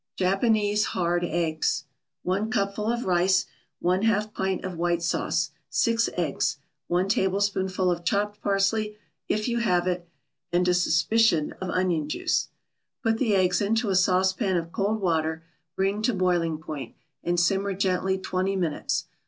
JAPANESE 0.17 0.85
HARD 0.95 1.23
EGGS 1.25 1.83
1 2.23 2.49
cupful 2.49 2.91
of 2.91 3.05
rice 3.05 3.45
1/2 3.83 4.33
pint 4.33 4.65
of 4.65 4.75
white 4.75 5.03
sauce 5.03 5.51
6 5.69 6.09
eggs 6.17 6.57
1 6.87 7.07
tablespoonful 7.07 7.91
of 7.91 8.03
chopped 8.03 8.41
parsley, 8.41 8.97
if 9.29 9.47
you 9.47 9.59
have 9.59 9.85
it, 9.85 10.09
and 10.51 10.67
a 10.67 10.73
suspicion 10.73 11.51
of 11.61 11.69
onion 11.69 12.09
juice 12.09 12.47
Put 13.03 13.19
the 13.19 13.35
eggs 13.35 13.61
into 13.61 13.91
a 13.91 13.95
saucepan 13.95 14.57
of 14.57 14.71
cold 14.71 14.99
water, 15.01 15.43
bring 15.75 16.01
to 16.01 16.15
boiling 16.15 16.57
point, 16.57 16.95
and 17.23 17.39
simmer 17.39 17.75
gently 17.75 18.17
twenty 18.17 18.55
minutes. 18.55 19.05